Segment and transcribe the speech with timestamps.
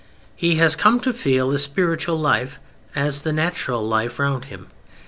[0.35, 2.59] He has come to feel a spiritual life
[2.95, 4.69] as the natural life round him.